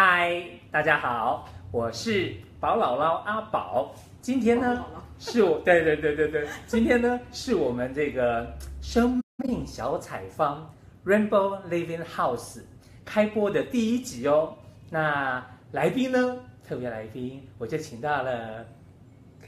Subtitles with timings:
[0.00, 0.40] 嗨，
[0.70, 3.92] 大家好，我是宝姥姥阿宝。
[4.20, 4.84] 今天呢，
[5.18, 8.46] 是我 对对对对对，今天呢是我们这个
[8.80, 10.72] 生命小彩坊
[11.04, 12.60] Rainbow Living House
[13.04, 14.54] 开播的第一集哦。
[14.88, 18.64] 那来宾呢，特别来宾，我就请到了。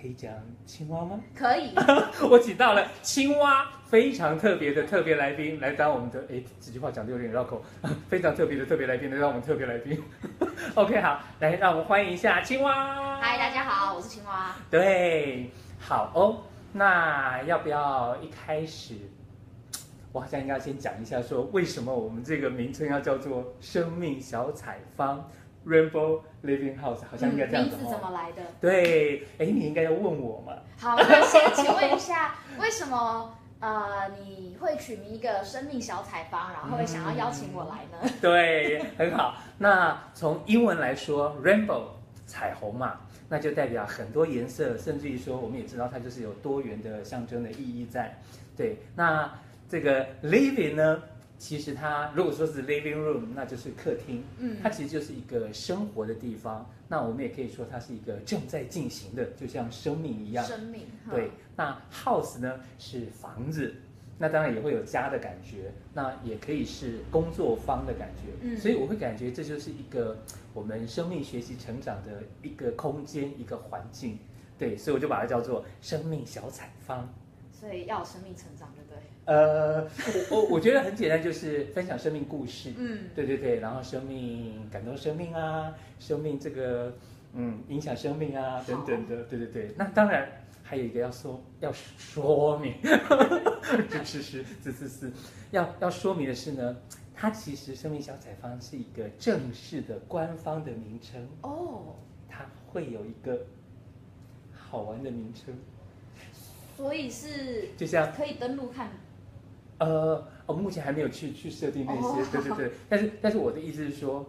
[0.00, 0.32] 可以讲
[0.64, 1.20] 青蛙吗？
[1.36, 1.74] 可以，
[2.30, 7.62] 我请到了青蛙，非常特别的特别来宾来当我们的，哎，这句话讲的有点绕口，
[8.08, 10.02] 非常特别的特别来宾来当我们特别来宾。
[10.74, 13.20] OK，好，来让我们欢迎一下青蛙。
[13.20, 14.56] 嗨，大家好，我是青蛙。
[14.70, 16.38] 对，好哦，
[16.72, 18.94] 那要不要一开始，
[20.12, 25.28] 我好像应该先讲一下，说为什么我们这个名称要叫做生命小彩坊。
[25.66, 28.42] Rainbow Living House 好像应该这样子、哦嗯、名字怎么来的？
[28.60, 30.54] 对，哎，你应该要问我嘛。
[30.78, 37.98] 好，那先请问一下， 为什么呃你会取名一个生命小彩坊，然后会想要邀请我来呢？
[38.02, 39.36] 嗯、对，很好。
[39.58, 41.82] 那从英文来说，Rainbow
[42.26, 48.18] 彩虹嘛，那就代表很多颜色，甚至于说我们也知道它就是有多元的象征的意义在。
[48.56, 49.30] 对，那
[49.68, 51.02] 这个 Living 呢？
[51.40, 54.22] 其实它如果说是 living room，那就是客厅。
[54.38, 56.70] 嗯，它其实就是一个生活的地方。
[56.86, 60.44] 那我们也可以说它是一个正在进行的，就像生命一样。
[60.44, 60.82] 生命。
[61.10, 61.30] 对。
[61.56, 63.74] 那 house 呢是房子，
[64.18, 65.72] 那当然也会有家的感觉。
[65.94, 68.32] 那也可以是工作方的感觉。
[68.42, 68.54] 嗯。
[68.58, 70.18] 所以我会感觉这就是一个
[70.52, 74.18] 我们生命学习成长的一个空间，一个环境。
[74.58, 77.08] 对，所以我就把它叫做生命小产方。
[77.50, 78.89] 所以要有生命成长，对不对？
[79.26, 79.82] 呃，
[80.30, 82.72] 我我我觉得很简单，就是分享生命故事。
[82.76, 86.92] 嗯，对对对，然后生命感动生命啊，生命这个
[87.34, 89.74] 嗯影响生命啊等等的，对对对。
[89.76, 90.28] 那当然
[90.64, 92.74] 还有一个要说要说明，
[94.04, 95.12] 是是是是是是，
[95.50, 96.76] 要要说明的是呢，
[97.14, 101.94] 它其实生命小彩方是一个正式的官方的名称哦，
[102.28, 103.46] 它会有一个
[104.52, 105.54] 好玩的名称。
[106.76, 108.88] 所以是，就像可以登录看，
[109.80, 112.70] 呃，我目前还没有去去设定那些，哦、对对对。
[112.88, 114.24] 但是但是我的意思是说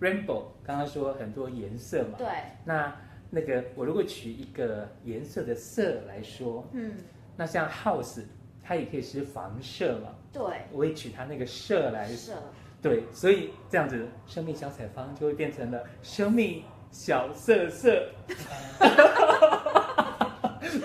[0.00, 2.26] ，rainbow 刚刚说很多颜色嘛，对。
[2.64, 2.96] 那
[3.30, 6.92] 那个我如果取一个颜色的色来说，嗯，
[7.36, 8.22] 那像 house
[8.62, 10.42] 它也可以是房舍嘛，对。
[10.72, 12.32] 我会取它那个舍来，舍，
[12.80, 13.04] 对。
[13.12, 18.08] 所以这样子，生命小彩方就会变成了生命小色色。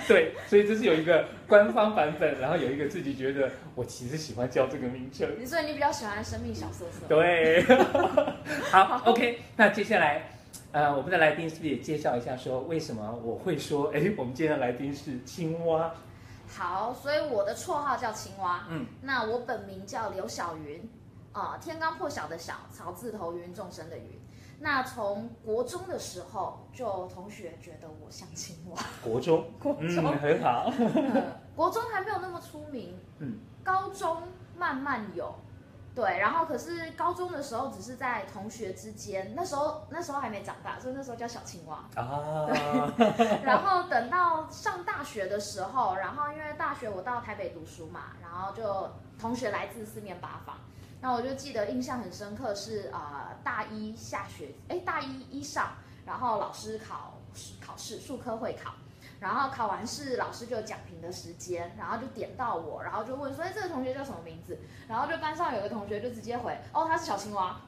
[0.08, 5.28] 对，所以这是有一个官方版本，然后有一个自己觉得我其实喜欢叫这个名称。
[5.46, 7.06] 所以你比较喜欢生命小色色。
[7.08, 7.64] 对，
[8.72, 9.40] 好，OK。
[9.56, 10.32] 那接下来，
[10.72, 15.94] 呃，我们的来宾是不是也介绍一下，说为什么我会说，哎，我们今天的来宾是青蛙？
[16.48, 18.66] 好，所以我的绰号叫青蛙。
[18.70, 20.82] 嗯，那我本名叫刘小云，
[21.32, 24.06] 啊、呃，天刚破晓的晓，草字头云众生的芸。
[24.64, 28.78] 那从国中的时候，就同学觉得我像青蛙。
[29.04, 31.24] 国中， 国中、嗯、很好、嗯。
[31.56, 34.22] 国中还没有那么出名，嗯，高中
[34.56, 35.34] 慢慢有，
[35.96, 42.46] 对，然后可是高中的时候只是在同学之间，那时候那时候还没长大，所以那时候叫小青蛙啊。
[42.48, 48.90] 对， 然后等到上大学的时候，然后因为大学我到台北读书嘛，然后就
[49.20, 50.56] 同学来自四面八方。
[51.02, 55.70] 那我就记得印象很深刻是啊、呃，大一下学，哎，大一一上，
[56.06, 57.18] 然后老师考
[57.60, 58.72] 考试，数科会考，
[59.20, 64.60] 然后考完试，老师就有讲评的时间，然后就点到我，然后就问说，哎，这个同学叫什么名字？
[64.88, 67.60] 然后就班上有个同学就直接回，哦，他是小青蛙。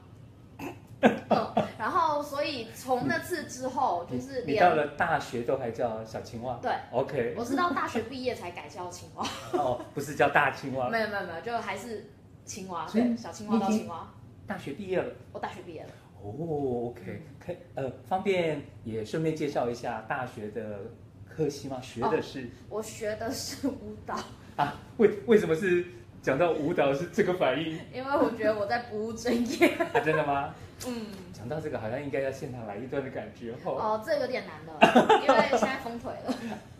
[0.58, 6.56] 嗯，然后所以从那次之后，就是你，你到了大学都还叫小青蛙？
[6.62, 9.26] 对，OK，我是到大学毕业才改叫青蛙。
[9.54, 10.88] 哦，不是叫大青蛙？
[10.90, 12.08] 没有没有没有，就还是。
[12.44, 14.08] 青蛙，对，小青蛙到青蛙。
[14.46, 15.88] 大学毕业了，我大学毕业了。
[16.22, 20.80] 哦，OK，可以，呃，方便也顺便介绍一下大学的
[21.28, 21.80] 科系吗？
[21.80, 22.42] 学的是？
[22.42, 24.14] 哦，我学的是舞蹈。
[24.56, 25.86] 啊，为为什么是
[26.22, 27.78] 讲到舞蹈是这个反应？
[27.92, 29.66] 因为我觉得我在不务正业。
[29.68, 30.54] 啊，真的吗？
[30.86, 31.06] 嗯。
[31.32, 33.72] 讲到这个，好像应该要现场来一段的感觉哦。
[33.72, 36.34] 哦，这有点难的， 因为现在封腿了。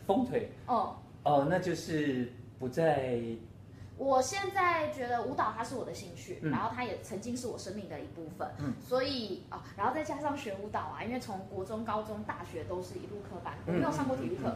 [0.06, 0.50] 封腿？
[0.66, 0.96] 哦。
[1.22, 3.18] 哦，那就是不在。
[3.96, 14.48] 我现在觉得舞蹈它是我的兴趣，嗯、然后它也曾经是我生命的一部分，嗯、所以啊、哦，然后再加上学舞蹈啊，因为从国中、高中、大学都是一路科班，我没有上过体育课，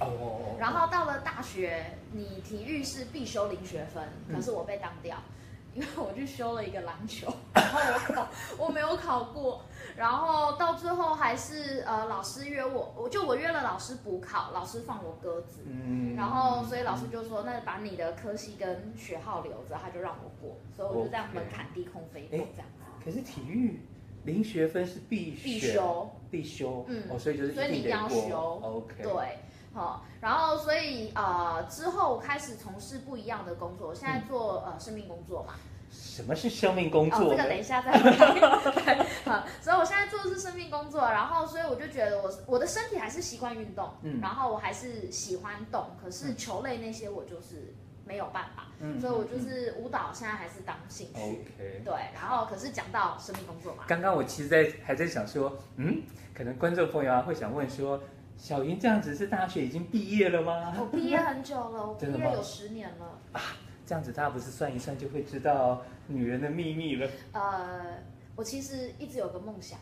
[0.00, 4.02] 哦、嗯，然后到了大学，你体育是必修零学分，
[4.32, 5.16] 可是我被当掉。
[5.16, 5.30] 嗯
[5.74, 8.28] 因为我去修了一个篮球，然后我考
[8.58, 9.62] 我没有考过，
[9.96, 22.84] 然后到最后还是呃老师约我，我就我约了老师补考，老师放我鸽子，嗯，然后所以老师就说，那把你的科系跟学号留着，他就让我过，所以我就这样门槛低空飞过这样子。
[23.04, 23.80] 可是体育
[24.24, 29.38] 零学分是必必修，必修，嗯，哦，所以就是所以你一定要修，OK，对，
[29.74, 35.54] 好，然后所以呃之后开始从事不一样的工作，现在做呃生命工作嘛。
[35.90, 37.18] 什么是生命工作？
[37.18, 38.00] 哦，这个等一下再来。
[39.24, 47.74] 好，所以我现在做的是生命工作，然后所以我就觉得我我的身体还是习惯运动，嗯，然后我还是喜欢动，可是球类那些我就是
[48.04, 56.02] 没有办法，嗯，所以我就是舞蹈现在还是当兴趣，OK，对，然后可是讲到生命工作嘛，刚刚我其实在还在想说，嗯，
[56.34, 58.00] 可能观众朋友啊会想问说，
[58.36, 60.74] 小云这样子是大学已经毕业了吗？
[60.78, 63.40] 我毕业很久了，我 毕业有十年了啊。
[63.86, 67.08] 这样子，大家不是算一算就会知道女人的秘密了。
[67.32, 67.98] 呃，
[68.34, 69.78] 我其实一直有个梦想，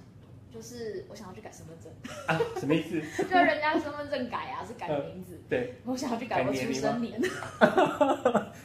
[0.52, 1.92] 就是我想要去改身份证。
[2.26, 3.00] 啊，什么意思？
[3.24, 5.34] 就人家身份证改啊，是改名字。
[5.34, 5.74] 呃、对。
[5.84, 7.20] 我想要去改我出生年。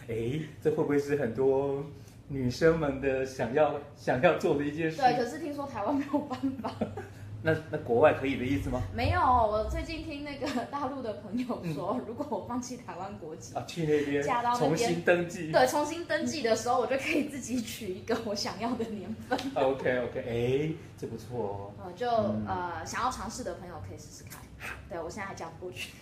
[0.07, 1.83] 哎， 这会不会是很多
[2.27, 4.97] 女生们的想要想要做的一件事？
[4.97, 6.71] 对，可是听说台湾没有办法。
[7.47, 8.83] 那那国外可以的意思吗？
[8.93, 19.39] 没有，我最近听那个大陆的朋友说，嗯、如果我放弃台湾国籍啊，去那边嫁到那边重新登记，对，重新登记的时候，我就可以自己取一个我想要的年份。
[19.55, 21.71] OK OK，哎，这不错哦。
[21.85, 24.41] 呃，就、嗯、呃，想要尝试的朋友可以试试看。
[24.89, 25.93] 对，我现在还讲不过去。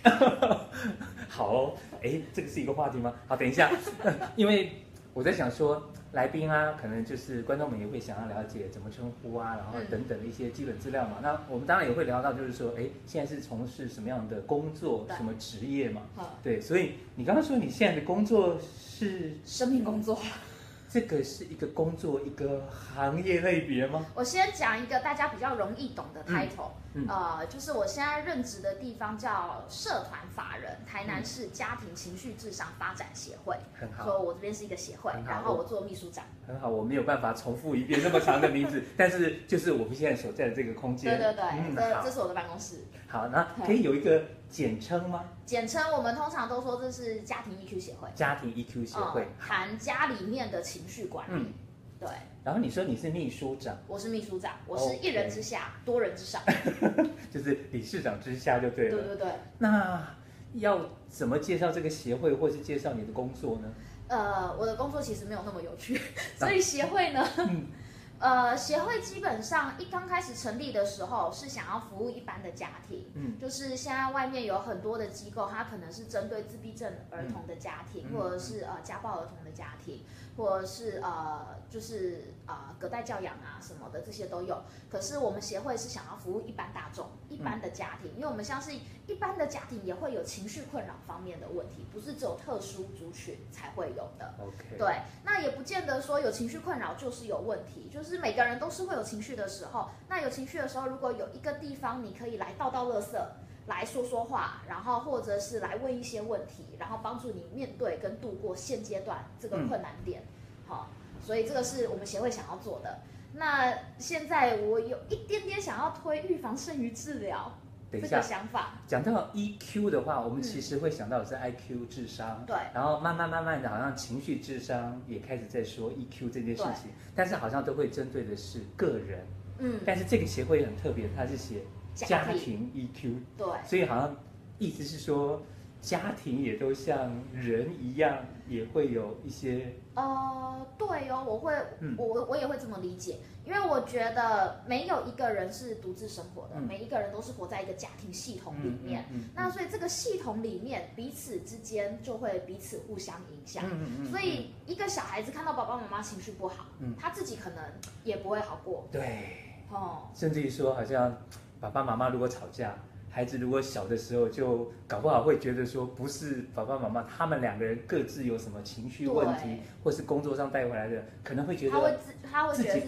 [1.29, 3.13] 好、哦，哎，这个是一个话题吗？
[3.27, 3.69] 好，等一下，
[4.35, 4.71] 因为
[5.15, 5.81] 我在想说。
[6.11, 11.17] 来宾啊，可能就是观众们也会想要了解怎么称呼啊，然后等等的一些基本资料嘛。
[11.17, 16.03] 嗯、那我们当然也会聊到，就是说，哎，现在是从事什么样的工作，什么职业嘛？
[16.41, 20.17] 对，所以你刚刚说你现在的工作是生命工作。
[20.87, 24.05] 这个是一个工作，一个行业类别吗？
[24.15, 34.05] 我先讲一个大家比较容易懂的 title，、嗯嗯、呃，就是我现在任职的地方叫社团法人台南市家庭情绪智商发展协会，很好。
[34.05, 36.23] 说我这边是一个协会，然后我做秘书长。
[36.47, 41.17] 很好，我没有办法重复一遍那么长的名字， 但是就是我们现在所在的这个空间。
[41.17, 42.85] 对对对，嗯、这这是我的办公室。
[43.07, 44.23] 好，那可以有一个。
[44.47, 45.25] 简称吗？
[45.45, 48.07] 简称我们通常都说这是家庭 EQ 协会。
[48.15, 51.33] 家庭 EQ 协会谈家里面的情绪管理。
[51.33, 51.53] 嗯，
[51.99, 52.07] 对。
[52.45, 56.39] 然后你说你是秘书长，我是秘书长，我是一人之下.多人之上，
[57.33, 58.97] 就是理事长之下就对了。
[58.97, 59.31] 对对对。
[59.57, 60.15] 那
[60.53, 63.73] 要怎么介绍这个协会，或是介绍你的工作呢？
[64.09, 65.99] 呃，我的工作其实没有那么有趣，
[66.37, 67.27] 所以协会呢。
[67.39, 67.65] 嗯
[68.17, 79.99] 呃，协会基本上一刚开始成立的时候是想要服务一般的家庭，嗯，就是现在外面有很多的机构，它可能是针对自闭症儿童的家庭，嗯、或者是呃家暴儿童的家庭，
[80.37, 84.63] 或者是呃就是呃隔代教养啊什么的这些都有。
[84.89, 94.33] 可是我们协会是想要服务一般大众、一般的家庭，嗯、因为我们相信一般的家庭也会有情绪困扰方面的问题，不是只有特殊族群才会有的。
[94.39, 98.05] OK，对，那也不见得说有情绪困扰就是有问题，就是。
[98.05, 103.19] 就是每个人都是会有情绪的时候，那有情绪的时候，如果有一个地方你可以来倒倒垃圾，
[103.67, 110.23] 来说说话，然后或者是来问一些问题，然后帮助你面对跟度过现阶段这个困难点，
[110.67, 112.99] 好、嗯，所以这个是我们协会想要做的。
[113.33, 117.51] 那现在我有一点点想要推预防胜于治疗。
[117.91, 118.73] 这个想法。
[118.87, 129.25] 讲到 EQ 的话，我们其实会想到的是 IQ 智商，对、嗯，然后慢慢慢慢的，好像情绪智商也开始在说 EQ 这件事情，但是好像都会针对的是个人，
[129.59, 131.61] 嗯，但是这个协会很特别，它是写
[131.95, 134.15] 家庭 EQ，对，所以好像
[134.59, 135.41] 意思是说。
[135.81, 138.17] 家庭也都像人一样，
[138.49, 139.71] 也会有一些。
[139.93, 149.05] 呃，对哦，我会，嗯、我我也会这么理解，因为我觉得没有一个人是独自生活的，嗯、每一个人都是活在一个家庭系统里面。
[149.11, 153.63] 嗯那所以这个系统里面彼此之间就会彼此互相影响。
[153.67, 157.63] 嗯嗯嗯、所以一个小孩子看到爸爸妈妈情绪不好，嗯、他自己可能
[158.03, 158.87] 也不会好过。
[158.91, 159.27] 对，
[159.69, 161.15] 哦，甚至于说，好像
[161.59, 162.75] 爸爸妈妈如果吵架。
[163.07, 172.85] 孩子如果小的时候就搞不好会觉得说，不是爸爸妈妈他们两个人各自有什么情绪问题，或是工作上带回来的，可能会觉得他会自他会觉得自己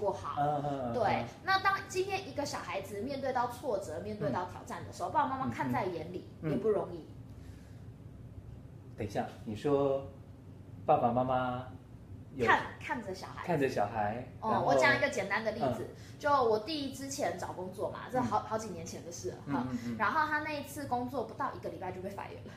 [0.00, 0.34] 不好。
[0.36, 0.92] 嗯嗯。
[0.92, 7.06] 对，嗯、那当今天一个小孩子面对到挫折、面对到挑战的时候，嗯、爸爸妈妈看在眼里、嗯、也不容易。
[8.96, 10.10] 等一下，你说
[10.84, 11.68] 爸爸妈妈。
[12.46, 14.26] 看看着小孩，看着小孩。
[14.40, 15.86] 哦，我讲一个简单的例子，
[16.18, 19.66] 就我弟之前找工作嘛，这好好几年前的事了哈。
[19.98, 22.52] 然后他那一次工作不到一个礼拜就被 fire 了，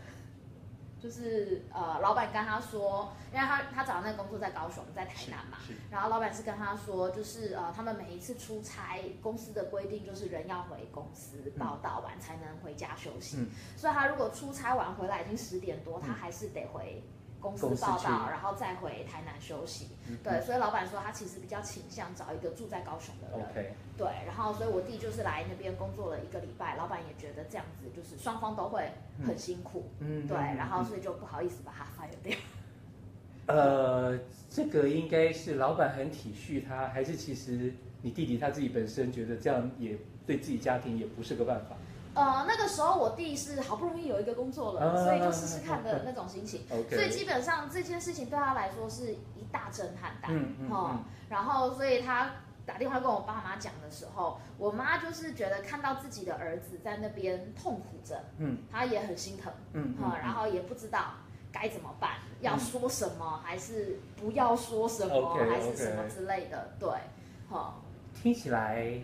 [0.99, 5.57] 就是呃，老板跟他说，因为他他找的那个工作在高雄，在台南嘛。
[5.89, 13.47] 然后老板是跟他说，就是呃，他们每一次出差，公司的规定就是人要回公司报到完才能回家休息。
[13.75, 17.03] 所以他如果出差完回来已经十点多，他还是得回。
[17.41, 19.87] 公司报道，然后再回台南休息。
[20.07, 23.47] 嗯、对，所以老板说他其实比较倾向找一个住在高雄的人。
[23.49, 23.73] OK。
[23.97, 28.89] 对，然后所以我弟就是来那边工作了一个礼拜，老板也觉得这样子就是双方都会
[29.25, 29.89] 很辛苦。
[29.99, 30.27] 嗯。
[30.27, 32.37] 对，然后所以就不好意思把他 fire 掉。
[33.47, 34.17] 呃，
[34.49, 41.75] 这个应该是老板很体恤他，还是其实你弟弟他自己本身觉得这样也对自己家庭也不是个办法？
[42.13, 46.61] 呃，那个时候我弟是好不容易有一个工作了，啊、所以就试试看的那种心情。
[46.89, 50.35] 所以基本上这件事情对他来说是一大震撼弹。
[50.35, 51.03] 嗯嗯，嗯。
[51.29, 52.29] 然后，所以他
[52.65, 61.13] 打电话跟我爸妈讲的时候，我妈就是觉得看到自己的儿子在那边痛苦着，嗯，她也很心疼，嗯，嗯，然后也不知道
[61.51, 66.89] 该怎么办，嗯、要说什么还是不要说什么，okay, 还是什么之类的，对，
[67.49, 67.75] 哈。
[68.21, 68.99] 听起来。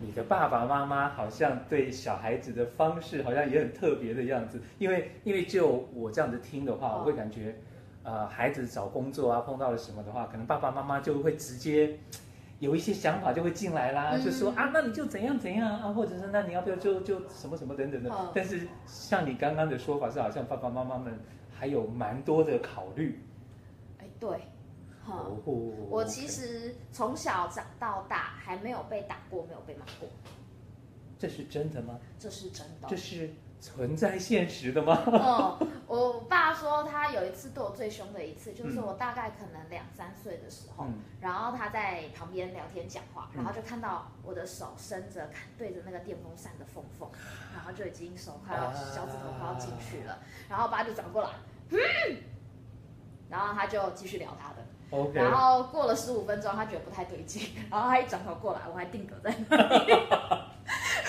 [0.00, 7.56] 你的爸爸妈妈好像对小孩子的方式好像也很特别的样子，因为因为就我这样子听的话，我会感觉，
[8.02, 11.98] 呃，孩子找工作啊，碰到了什么的话，可能爸爸妈妈就会直接
[12.60, 18.10] 有一些想法就会进来啦，就说啊，那你就怎样怎样啊，或者是那你要不要就就什么什么等等的。
[18.34, 21.18] 但是像你刚刚的说法是，好像爸爸妈妈们
[21.52, 23.20] 还有蛮多的考虑。
[24.00, 24.30] 哎，对。
[25.10, 25.40] 哦、
[25.90, 30.08] 我其实从小长到大还没有被打过，没有被骂过。
[31.18, 31.98] 这是真的吗？
[32.18, 32.88] 这是真的。
[32.88, 35.02] 这是存在现实的吗？
[35.06, 47.10] 哦， 我爸说他有一次对我最凶的一次，就是我大概可能两三岁的时候，嗯、然后他在旁边聊天讲话，然后就看到我的手伸着，看对着那个电风扇的缝缝，
[47.52, 51.30] 然后就已经手快要、啊、小指头快要进去了，然后爸就转过来，
[51.70, 51.78] 嗯，
[53.28, 54.64] 然后他就继续聊他的。
[55.12, 59.92] 然后过了十五分钟，他觉得不太对劲， 然后他一转头过来，我还定格在那里，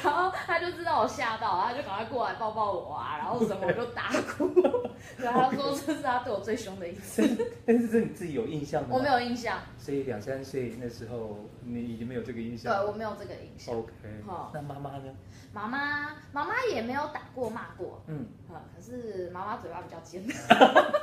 [0.04, 4.50] 然后他就知道我吓到，他就赶快过来抱抱我啊，然后什么我就大哭，
[5.18, 7.24] 然后他说这是他对我最凶的一次。
[7.66, 8.90] 但是这你自己有印象吗？
[8.92, 9.60] 我没有印象。
[9.78, 12.74] 所以两三岁那时候你已经没有这个印象。
[12.74, 13.76] 对，我没有这个印象。
[13.76, 13.92] OK。
[14.28, 15.14] 好，那妈妈呢？
[15.52, 20.24] 妈妈妈妈也没有打过骂过，嗯，可是妈妈嘴巴比较尖。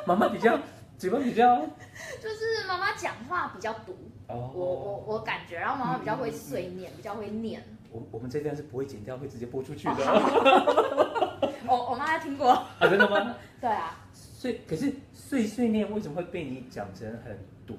[0.06, 0.58] 妈妈比较。
[0.98, 1.56] 嘴巴比较，
[2.22, 3.96] 就是妈妈讲话比较毒，
[4.28, 7.62] 哦、我我我感觉，然后妈妈比较会碎念，比较会念。
[7.92, 9.94] 我我们这边是不会剪掉，会直接播出去的。
[11.68, 12.76] 我我妈还听过啊？
[12.80, 13.36] 真的吗？
[13.60, 14.02] 对啊。
[14.12, 17.74] 碎可是碎碎念为什么会被你讲成很毒？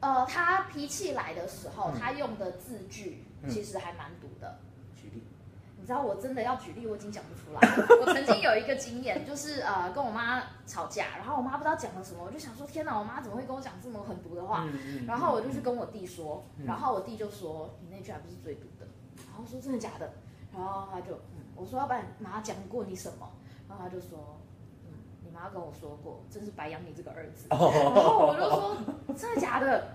[0.00, 4.58] 呃，他脾气来的时候，他用的字句其实还蛮毒的。
[5.88, 7.60] 你知道我真的要举例，我已经讲不出来。
[7.98, 14.68] 我曾经有一个经验，就是呃跟我妈吵架，然后我妈不知道讲了什么，我就想说天哪，我妈怎么会跟我讲这么狠毒的话？
[15.06, 18.86] 然后我就去跟我弟说，然后我弟就说你那句还不是最毒的，
[19.32, 20.12] 然后说真的假的？
[20.54, 23.26] 然后他就嗯，我说要不然妈讲过你什么？
[23.66, 24.38] 然后他就说
[24.84, 24.92] 嗯，
[25.24, 27.46] 你妈跟我说过，真是白养你这个儿子。
[27.48, 28.76] 然后我就说
[29.16, 29.86] 真的假的？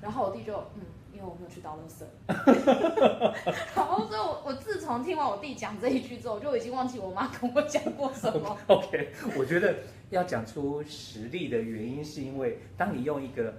[0.00, 0.82] 然后我弟就嗯。
[1.20, 2.04] 我没有去倒垃圾，
[3.76, 8.56] 然后所以我我自从听完我弟讲这一句之后，我就已经忘记我妈跟我讲过什么。
[8.68, 9.74] OK，我觉得
[10.10, 13.52] 要讲出实力的原因，是因为当你用一个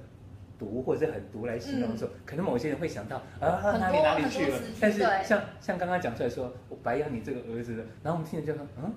[0.57, 4.57] 毒或者很毒来形容的时候，嗯、可能某些人会想到啊哪里哪里去了。
[4.79, 8.93] 但是像像刚刚讲出来说，我白养你这个儿子的，然后我们听着就说嗯。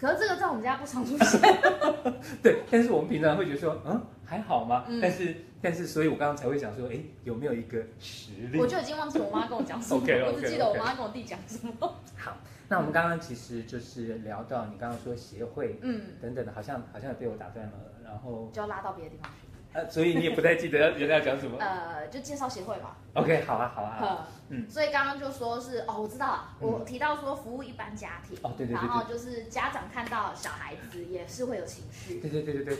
[0.00, 1.40] 可是这个在我们家不常出现。
[2.42, 4.84] 对，但是我们平常会觉得说，嗯，还好吗？
[4.88, 8.58] 嗯、但是，但是，所以我刚刚才会讲说，哎，有没有一个实力？
[8.58, 11.72] 我就已经忘记我妈跟我讲什么 我只记得我妈跟我弟讲什么。
[12.16, 12.36] 好，
[12.68, 17.72] 那我们刚刚其实就是聊到你刚刚说协会，嗯，等等的，好像好像也被我打断了，
[18.04, 19.48] 然后就要拉到别的地方去。
[19.74, 21.58] 呃，所以你也不太记得原来要讲什么？
[21.60, 22.94] 呃，就介绍协会嘛。
[23.14, 24.28] OK，好啊，好啊。
[24.48, 28.38] 嗯，所以刚刚就说是哦，我知道了，我提到说服务一般家庭。
[28.42, 28.74] 哦，对对对。
[28.74, 32.20] 然后就是家长看到小孩子也是会有情绪。
[32.20, 32.78] 对对对对对，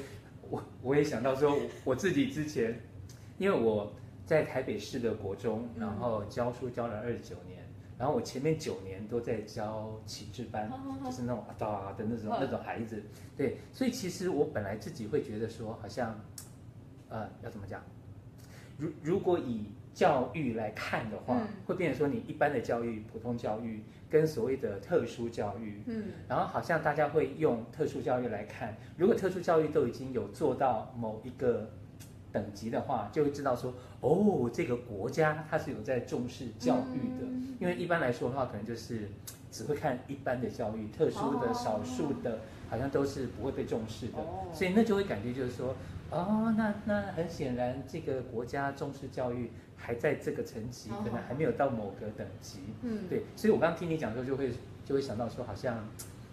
[0.50, 2.80] 我我也想到说，我自己之前，
[3.38, 3.92] 因为我
[4.26, 7.62] 在台北市的国中，然后教书教了二十九年，
[7.98, 10.70] 然后我前面九年都在教启智班，
[11.04, 13.02] 就是那种啊哒的那种那种孩子。
[13.36, 16.18] 对，所以其实我本来自己会觉得说，好像。
[17.10, 17.80] 呃，要怎么讲？
[18.76, 28.76] 如如果以教育来看的话，嗯、会变成说你一般的教育、普通教育跟所谓的特殊教育，嗯，然后好像大家会用特殊教育来看。
[28.96, 31.70] 如果特殊教育都已经有做到某一个
[32.32, 37.26] 等级的话，就会知道说，哦，这个国家它是有在重视教育的。
[37.26, 39.08] 嗯、因为一般来说的话，可能就是
[39.52, 44.18] 只会看一般的教育，特殊的、少数的，好像都是不会被重视的。
[44.18, 45.76] 哦、所以那就会感觉就是说。
[46.10, 49.50] 哦，那那很显然，这个国家重视教育
[49.84, 52.60] 还在这个层级，可能还没有到某个等级。
[52.80, 55.86] 嗯，对，所以我刚刚听你讲的时候，就会就会想到说，好像，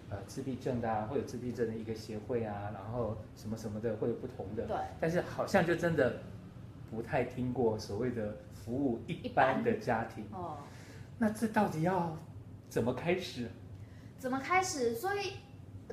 [0.08, 4.64] 呃自闭症的啊，会有自闭症的一个协会啊，然后什么什么的会有不同的。
[4.66, 4.76] 对。
[4.98, 6.20] 但是好像就真的
[6.90, 10.24] 不太听过所谓的服务一般的家庭。
[10.32, 10.56] 哦。
[11.18, 12.16] 那这到底要
[12.70, 13.48] 怎么开始？
[14.18, 14.94] 怎么开始？
[14.94, 15.34] 所以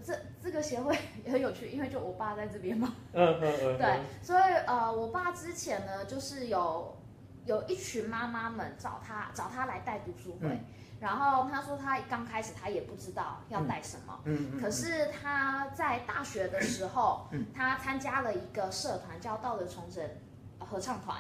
[0.02, 2.96] 这这个协会也很有趣，因为就我爸在这边嘛。
[3.12, 3.76] 嗯嗯嗯。
[3.76, 6.96] 嗯对，所以呃，我爸之前呢，就是有
[7.50, 10.66] 有一群妈妈们找他找他来带读书会，嗯、
[11.00, 20.08] 然后他说他刚开始他也不知道要带什么，嗯，嗯可是他在大学的时候，嗯、他参加了一个社团叫道德重整
[20.60, 21.18] 合唱团，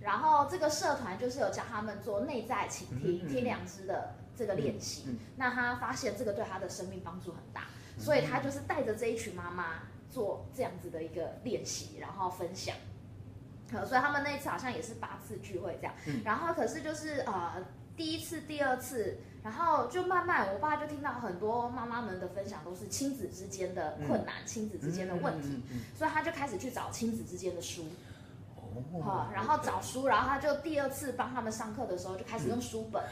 [0.00, 4.14] 然后这个社团就是有教他们做内在倾听、嗯、听良知的。
[4.38, 7.62] 这个练习，那他发现这个对他的生命帮助很大，
[7.96, 12.76] 嗯、所以他就是带着这一群妈妈做这样子的一个练习，然后分享。
[13.86, 17.62] 所以他们那一次好像也是八次聚会这样，嗯、然后可是就是呃
[17.96, 25.62] 第一次、第二次，然后就慢慢，我爸就听到很多妈妈们的分享都是亲子之间的困难、嗯、亲子之间的问题，
[25.96, 27.84] 所以他就开始去找亲子之间的书。
[29.02, 33.02] 好，然后找书，然后他就第二次帮他们上课的时候就开始用书本，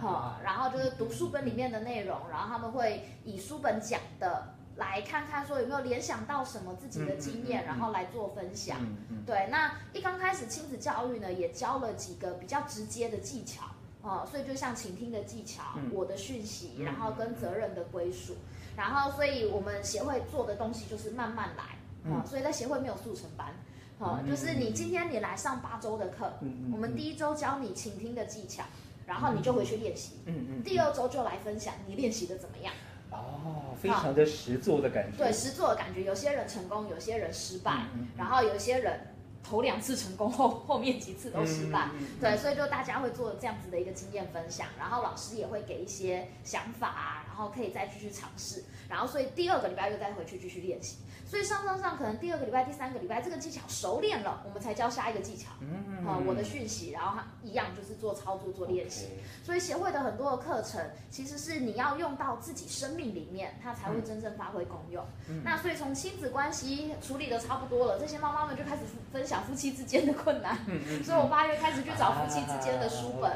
[0.00, 8.78] 好，然后就是读书本里面的内容，然后他们会以书本讲的来看看说有没有联想到什么自己的经验，然后来做分享。
[9.24, 13.64] 对，那一刚开始亲子教育呢，也教了几个比较直接的技巧，
[14.02, 18.36] 哦，所以就像倾听的技巧，我的讯息，然后跟责任的归属，
[18.76, 23.54] 然后所以我们协会做的东西就是慢慢来，啊，所以在协会没有速成班。
[23.98, 28.62] 好，就是你今天你来上八周的课，嗯、我们第一周教你倾听的技巧，
[29.06, 32.74] 然后你就回去练习，嗯嗯，第二周就来分享你练习的怎么样？
[33.16, 35.16] 哦，非常的实作的感觉。
[35.18, 39.00] 对，实作的感觉，有些人成功，有些人失败，嗯嗯、然后有些人
[39.48, 50.96] 头两次成功后，后面几次都失败，嗯嗯嗯、对，所以就大家会做这样子的一个经验分享，然后老师也会给一些想法啊，然后可以再继续尝试，然后所以第二个礼拜又再回去继续练习。
[51.28, 55.50] 所以上上上可能第二个礼拜、第三个礼拜这个技巧熟练了，我们才教下一个技巧。
[55.60, 59.08] 嗯，啊，我的讯息，然后一样就是做操作、做练习。
[59.42, 65.04] 所以协会的很多的课程，其实是你要用到自己生命里面，它才会真正发挥功用。
[65.28, 68.82] 嗯，那所以从亲子关系处理的差不多了，这些妈妈们就开始
[69.12, 70.56] 分享夫妻之间的困难。
[71.02, 73.32] 所以我八月开始去找夫妻之间的书本.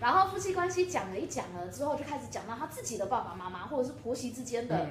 [0.00, 4.88] 然后夫妻关系讲了一讲了之后，就开始讲到他自己的爸爸妈妈或者是婆媳之间的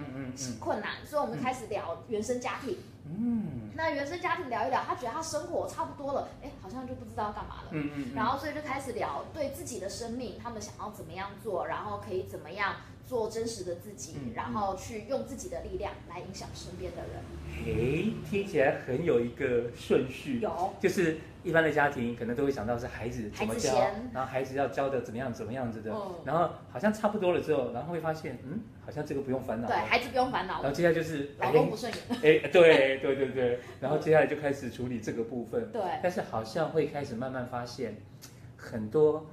[0.62, 0.91] 困难。
[1.06, 2.38] 所以我们开始聊原生。
[2.38, 12.76] 家庭，嗯，那原生家庭聊一聊，他觉得他生活差不多了，哎，好像就不知道干嘛了，嗯嗯，然后所以就开始聊对自己的生命，他们想要怎么样做，然后可以怎么样
[13.08, 17.24] 做真实的自己，然后去用自己的力量来影响身边的人。
[17.65, 21.17] 哎，听起来很有一个顺序，有，就是。
[21.43, 23.74] 一般的家庭可能都会想到是孩子怎么教，
[24.12, 29.65] 然后孩子要教的怎么样怎么样子的，然后好像差不多了之后，然后会发现，嗯，好像这个不用烦恼。
[29.65, 30.62] 对，孩子不用烦恼。
[30.62, 32.02] 然后接下来就是老公不顺眼。
[32.43, 35.72] 哎，对 对对对，然后接下来就开始处理这个部分。
[35.72, 35.82] 对。
[36.04, 37.96] 但是好像会开始慢慢发现，
[38.58, 39.26] 很多，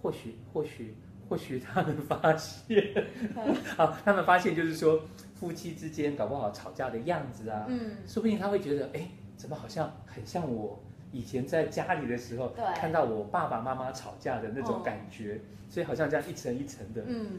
[0.00, 0.94] 或许或许
[1.30, 3.06] 或许他们发现，
[3.76, 5.00] 好，他们发现就是说
[5.36, 10.82] 夫妻之间搞不好吵架的样子啊，嗯，说不定他会觉得，哎，怎么好像很像我。
[11.12, 15.38] 以前在家里的时候，对看到我爸爸妈妈吵架的那种感觉，哦、
[15.68, 17.02] 所以好像这样一层一层的。
[17.06, 17.38] 嗯，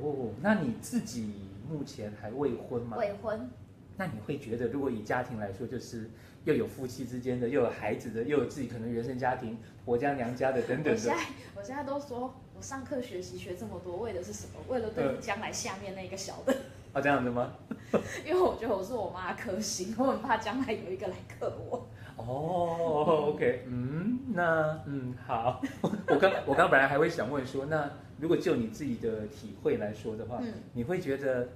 [0.00, 1.34] 哦，那你自己
[1.68, 2.96] 目前还未婚吗？
[2.98, 3.50] 未婚。
[3.96, 6.10] 那你会觉得，如果以家庭来说，就是
[6.44, 10.90] 又有夫妻之间的，又有孩子的，又有自己可能原生家庭、婆家娘家的等等的。
[10.92, 11.24] 我现在
[11.56, 14.60] 我现在都说我上课学习学这么多，为的是什么？
[14.68, 16.52] 为了对你将来下面那个小的。
[16.92, 17.54] 啊、哦，这样的吗？
[18.22, 21.88] 因为我觉得我是我妈克星，我很怕将来有一个来克我。
[22.22, 25.62] 哦，OK，嗯，那嗯好，
[26.06, 31.48] 我刚我刚本来还会想问说，那如果就你自己的体会来说的话，嗯、你会觉得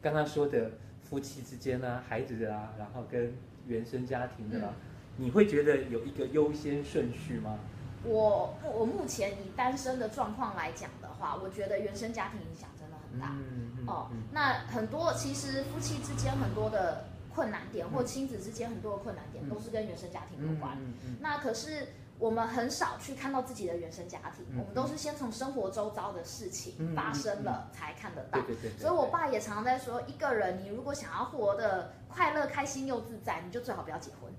[0.00, 0.70] 刚刚说的
[1.02, 3.34] 夫妻之间啊、孩子啊，然后跟
[3.66, 4.74] 原生家庭的啦、啊，
[5.18, 7.58] 嗯、你会觉得有一个优先顺序吗？
[8.04, 13.28] 我我目前以单身的状况来讲的话，我觉得原生家庭影响真的很大。
[13.32, 17.04] 嗯嗯、哦，那很多其实夫妻之间很多的。
[17.34, 20.76] 困难点或亲子之间很多的困难点都是跟原生家庭有关。
[21.18, 21.88] 那可是
[22.18, 28.38] 我们很少去看到自己的原生家庭，我们都是先从生活周遭的事情发生了才看得到。
[28.78, 34.31] 所以，我爸也常常在说，一个人你如果想要活得快乐、开心又自在，你就最好不要结婚。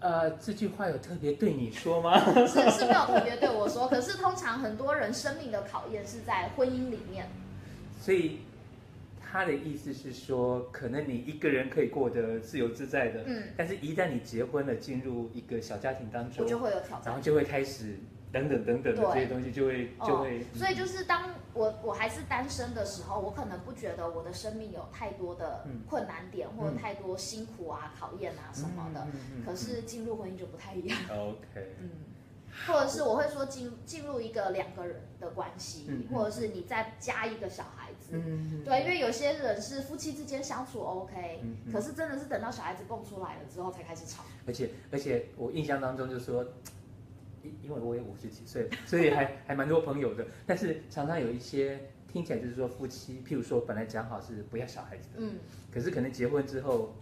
[0.00, 2.18] 呃，这句话有特别对你说吗？
[2.46, 7.26] 是是没有特别对我说，可是通常很多人生命的考验是在婚姻里面。
[8.00, 8.38] 所以。
[9.28, 17.96] 他的意思是说，可能你一个人可以过得自由自在的，嗯，但是一旦你结婚了，进入一个小家庭当中，就会有挑战，然后就会开始
[18.32, 20.44] 等等等等的这些东西就会就会。
[20.54, 29.06] 所以就是当我我还是单身的时候，我可能不觉得我的生命有太多的困难点或者太多辛苦啊、考验啊什么的。
[29.44, 30.98] 可是进入婚姻就不太一样。
[31.10, 31.74] OK。
[31.80, 31.90] 嗯。
[32.66, 38.12] 或者是我会说进进入一个两个人的关系，或者是你再加一个小孩子。
[38.12, 38.62] 嗯。
[38.64, 41.40] 对，因为有些人是夫妻之间相处 OK，
[41.72, 44.22] 可是真的是等到小孩子蹦出来了之后才开始吵。
[44.46, 46.44] 而且而且我印象当中就是说。
[47.62, 50.26] 因为我也五十几岁，所以还还蛮多朋友的。
[50.46, 51.80] 但是常常有一些
[52.12, 55.34] 听起来就是说夫妻，譬如说本来讲好是不要小孩子的，嗯，
[55.72, 56.94] 可是可能结婚之后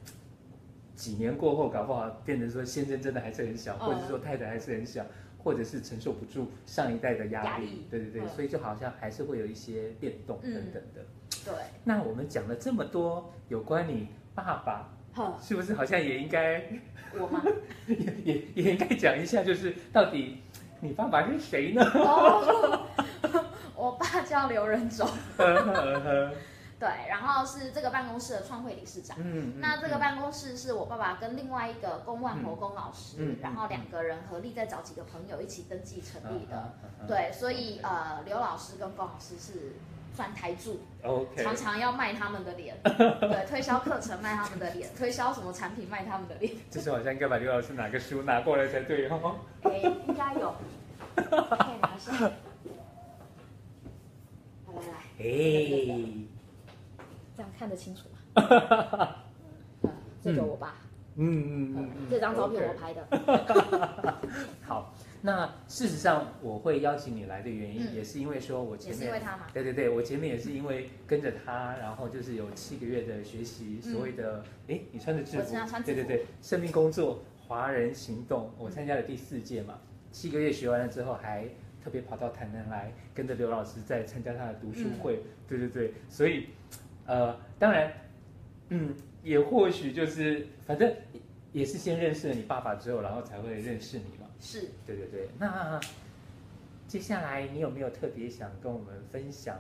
[0.95, 5.05] 几年过后，搞不好变成说先生真的还是很小，或者是说太太还是很小，
[5.43, 11.05] 或者是承受不住上一代的压力，压力对对对，所以就好像还是会有一些变动等等的。
[11.45, 11.55] 对。
[11.85, 14.93] 那我们讲了这么多有关你爸爸，
[15.41, 16.65] 是不是好像也应该？
[17.19, 17.43] 我吗？
[17.87, 20.43] 也也也应该讲一下，就是到底
[20.81, 21.83] 你爸爸是谁呢？
[21.95, 22.87] 哦，
[23.77, 25.09] 我爸叫刘仁忠。
[26.77, 29.17] 对，然后是这个办公室的创会理事长。
[29.21, 36.75] 嗯，那这个办公室是我爸爸跟另外一个公万侯公老师，嗯、然后两个人合力再找几个朋友一起登记成立的。
[37.01, 39.77] 嗯、对，所以呃，刘老师跟龚老师是。
[40.15, 41.43] 算台柱，Okay.
[41.43, 46.55] 常常要卖他们的脸， 对，推销课程卖他们的脸， 推销什么产品卖他们的脸。
[46.71, 49.35] 这时候好像应该把刘老师拿个书拿过来才对哦。
[49.63, 50.55] 哎、欸，应该有，
[51.17, 52.13] 可以拿下。
[52.13, 52.31] 来
[54.73, 56.27] 来来，哎、欸，
[57.37, 58.03] 这样看得清楚
[58.35, 58.37] 吗？
[59.83, 59.91] 嗯，
[60.23, 60.75] 这就我爸。
[61.17, 63.05] 嗯嗯嗯，这张照片我拍的。
[64.67, 64.93] 好。
[65.27, 69.11] 那事实上，我会邀请你来的原因，也是因为说我前面？
[69.55, 79.79] 对对对，我前面也是因为跟着他，然后就是有七个月的学习，所谓的，哎，你穿着制服，对对对，生命工作华人行动，我参加了第四届嘛，
[80.13, 81.49] 七个月学完了之后，还
[81.83, 86.49] 特别跑到台南来，跟着刘老师在参加他的读书会，对对对，所以，
[87.07, 87.91] 呃，当然，
[88.69, 90.95] 嗯，也或许就是，反正
[91.51, 94.24] 也是先认识了你爸爸之后，然后才会认识你嘛。
[94.45, 95.81] 是对对对，那
[96.87, 99.57] 接下来你有没有特别想跟我们分享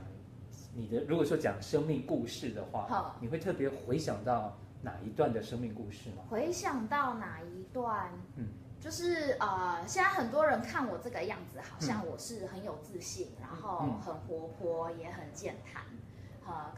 [0.74, 1.02] 你的？
[1.04, 6.22] 如果说讲生命故事的话，你会特别回想到哪一段的生命故事吗？
[6.28, 8.12] 回想到哪一段？
[8.36, 8.44] 嗯，
[8.78, 15.82] 就是呃，现在很多人看我这个样子，好像我是很有自信，嗯、然后很活泼，嗯、也很健谈。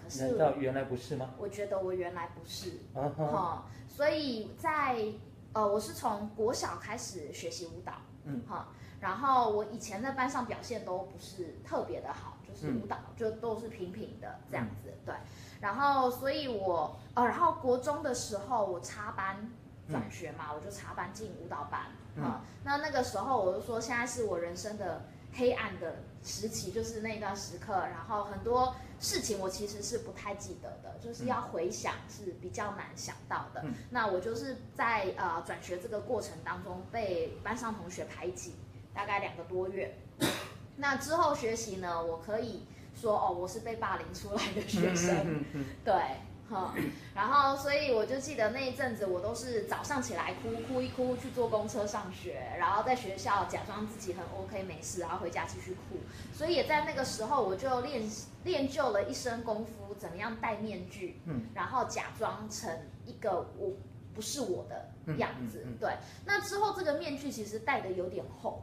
[0.00, 1.34] 可是难道原来不是吗？
[1.36, 5.12] 我觉得我原来不是，哈、uh 所以在。
[5.56, 8.68] 呃，我是从国小开始学习舞蹈，嗯，哈，
[9.00, 15.14] 然后我以前在班上表现都不是特别的好，就是舞蹈就都是平平的这样子，嗯、对，
[15.62, 19.50] 然后所以我，呃，然后国中的时候我插班
[19.88, 28.74] 转学嘛，嗯、我就插班进舞蹈班，啊、嗯，那那个时候我就说，现在是我人生的黑暗的时期，就是那一段时刻，然后很多。
[29.00, 33.62] 事情我其实是不太记得的，就是要回想是比较难想到的。
[33.64, 38.54] 嗯、那我就是在呃转学这个过程当中被班上同学排挤，
[38.94, 39.96] 大概两个多月。
[40.76, 45.94] 那之后学习呢，我可以说哦，我是被霸凌出来的学生，嗯嗯嗯、对。
[46.48, 46.72] 哈，
[47.12, 55.98] 然后所以我就记得那一阵子，我都是早上起来哭哭一哭，去坐公车上学，然后在学校假装自己很 OK 没事，然后回家继续哭。
[56.32, 58.08] 所以也在那个时候，我就练
[58.46, 62.70] 练就了一身功夫，怎么样戴面具，嗯，然后假装成
[63.04, 63.72] 一个我
[64.14, 65.64] 不是我的样子。
[65.66, 65.92] 嗯嗯嗯、对，
[66.24, 68.62] 那之后这个面具其实戴的有点厚。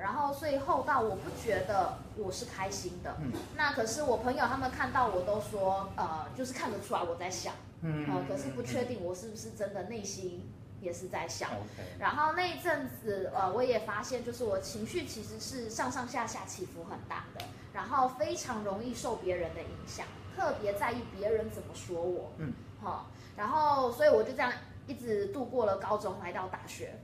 [0.00, 11.50] 然后所以厚到我不觉得我是开心的，嗯，那可是我朋友他们看到我都说，呃，就是看得出来我在想，嗯，呃，可是不确定我是不是真的内心也是在想。
[11.98, 17.44] 然后那一阵子，呃，我也发现，就是我情绪其实是上上下下起伏很大的，
[17.76, 23.04] 然后非常容易受别人的影响，特别在意别人怎么说我，嗯，好，
[23.36, 24.50] 然后所以我就这样
[24.86, 26.98] 一直度过了高中，来到大学。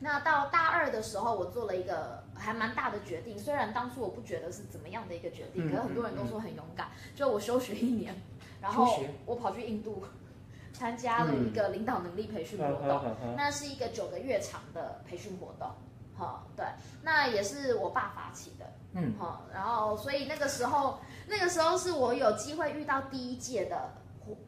[0.00, 3.38] 那到大二的时候，我做了一个还蛮大的决定。
[3.38, 6.88] 虽然当初我不觉得是怎么样的一个决定，嗯、可是很多人都说很勇敢。
[6.88, 8.12] 嗯、就我休学一年，
[8.60, 10.02] 然后我跑去印度
[10.72, 13.14] 参加了一个领导能力培训活动。
[13.22, 15.70] 嗯、那是一个九个月长的培训活动。
[16.16, 16.64] 好，对，
[17.02, 18.64] 那也是我爸发起的。
[18.94, 23.90] 嗯，好，然后所以那个时候，那个时候是我有机会遇到第一届的。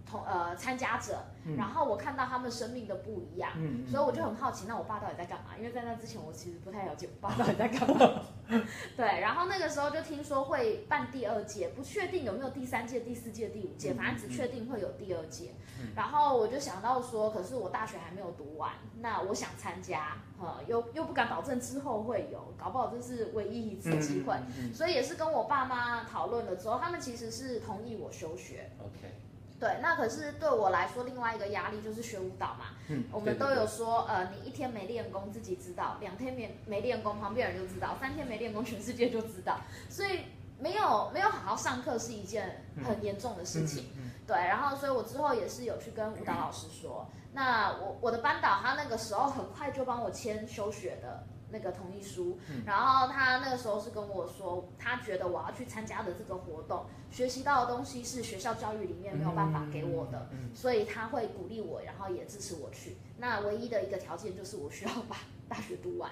[0.09, 1.19] 同呃参加者，
[1.57, 5.57] 然后我看到他们生命的不一样，嗯、所以我就很好奇，那我爸到底在干嘛？
[5.59, 8.23] 因为在那之前我其实不太了解我爸到底在干嘛。
[8.97, 15.51] 对，然后那个时候就听说会办第二届，不确定有没有第三届、第四届、第五届，反正只确定会有第二届。
[15.81, 24.37] 嗯、然后我就想到说，可是我大学还没有读完，那我想参加，呃、又又不敢保证之后会有，搞不好这是唯一一次机会，
[24.73, 28.71] 所以也是跟我爸妈讨论了之后，他们其实是同意我休学。
[28.79, 29.13] OK。
[29.59, 32.67] 对，那可是对我来说，另外一个压力就是学舞蹈嘛。
[32.89, 39.59] 嗯，我们都有说，呃，你一天没练功自己知道，两天没没练功旁边人就知道，三天没练功全世界就知道。
[39.89, 40.21] 所以
[40.59, 43.85] 没有没有好好上课是一件很严重的事情。
[43.97, 51.25] 嗯嗯嗯、对，然后所以我之后也是有去跟舞蹈老师说，嗯、那我我的班导他那个时候很快就帮我签休学的。
[51.51, 62.97] 那个同意书，然后他那个时候是跟我说，他觉得我要去参加的这个活动，学习到的东西是学校教育里面没有办法给我的，所以他会鼓励我，然后也支持我去。
[63.19, 65.17] 那唯一的一个条件就是我需要把
[65.49, 66.11] 大学读完，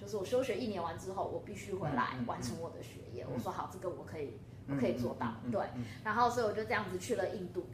[0.00, 3.26] 就是我休学一年完之后，我必须回来完成我的学业。
[3.32, 5.34] 我说好，这个我可以，我可以做到。
[5.50, 5.66] 对，
[6.04, 7.66] 然后所以我就这样子去了印度。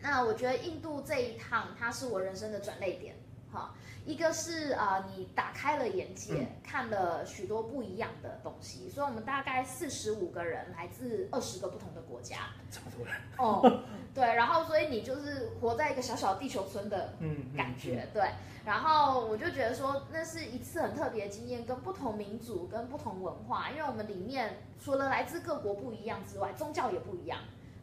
[0.00, 3.16] 那我觉得印度这一趟，它是我人生的转捩点，
[3.52, 3.74] 哈。
[4.04, 8.88] 一个是啊、呃，你打开了眼界，嗯、看了许多不一样的东西。
[8.90, 12.48] 所以，我们大概四十五个人，来自二十个不同的国家。
[12.70, 14.24] 这么多人哦， 对。
[14.24, 17.14] 然后，所以你就是活在一个小小地球村的
[17.56, 18.30] 感觉，嗯嗯嗯、对。
[18.64, 27.38] 然后，我就觉得说，那是一次很特别的经验，跟不同民族、跟不同文化，因为我们里面除了来自各国不一样之外，宗教也不一样。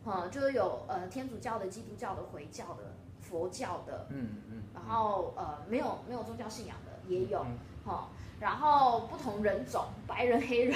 [0.06, 2.84] 嗯，就是有呃天主教的、基督教的、回教的。
[3.30, 4.64] 佛教的，嗯嗯，嗯。
[4.74, 7.46] 然后呃没有没有宗教信仰的也有，哈、
[7.86, 7.88] 嗯。
[7.88, 8.08] 嗯，
[8.40, 10.76] 然后不同人种，白人、黑人、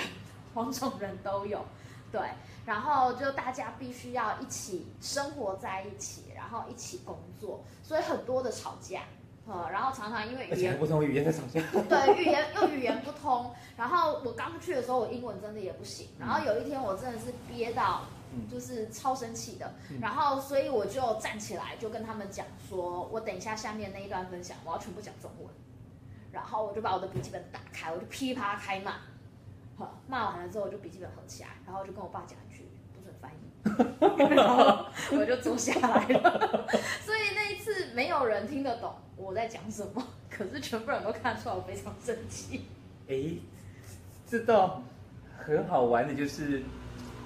[0.54, 1.63] 黄种人都有，
[2.12, 2.22] 对，
[2.66, 9.04] 然后就大家必须要一起生活在一起，然后一起工作，所以很多的吵架，
[9.48, 18.02] 呃、嗯，然后常常因为语言不通语言在吵架， 对，语言又语言不通，然后我刚去的时候我英文真的也不行，然后有一天我真的是憋到。
[18.52, 25.48] 就是超生气的，然后所以我就站起来，就跟他们讲说，我等一下下面那一段分享，我要全部讲中文，
[26.32, 28.93] 然后我就把我的笔记本打开，我就噼啪开骂，
[29.78, 34.86] 好，骂完了之后我就笔记本合起来，然后我就跟我爸讲一句不准翻译， 然后
[35.17, 36.67] 我就坐下来了，
[37.02, 42.65] 所以那一次没有人听得懂我在讲什么，可是全部人都看出来我非常生气。
[43.08, 43.38] 哎，
[44.28, 44.82] 这道
[45.38, 46.63] 很好玩的就是。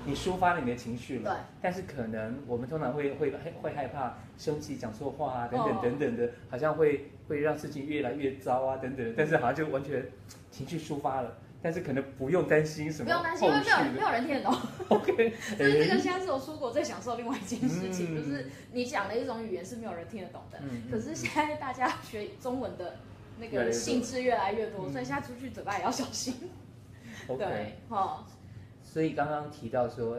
[0.07, 9.13] 你抒发了你的情绪了，对但是可能我们通常会会会害怕生气、讲错话啊，等等等等的，哦、好像会会让事情越来越糟啊，等等。
[9.17, 10.03] 但是好像就完全
[10.49, 14.55] 情绪抒发了，但是可能不用担心什么，不用担心，因为没有没有人听得懂。
[14.89, 20.57] OK， 就是这个，现在是我出国最享受另外一件事情，嗯、就是你讲的一种语言是没有人听得懂的。
[20.61, 22.95] 嗯、可是现在大家学中文的
[23.39, 26.49] 那个兴致越来越多，越越多，所以现在出去嘴巴也要小心。
[27.27, 28.25] OK， 对，好。
[28.97, 30.17] 所以刚刚提到说，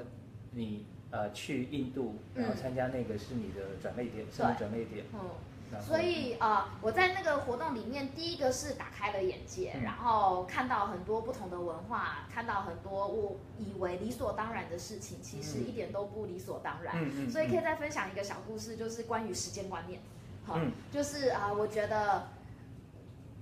[0.53, 5.05] 你呃去印度，然后参加那个是你的转捩点，什么转捩点？
[5.14, 16.95] 嗯，所以啊、呃，我在那个活动里面，第一个是打开了眼界，嗯、然后看到很多不同的文化，看到很多我以为理所当然的事情，其实一点都不理所当然。
[17.03, 17.31] 嗯嗯。
[17.33, 20.01] 所以可以再分享一个小故事，就是关于时间观念。
[20.45, 22.29] 好，嗯、就是啊、呃，我觉得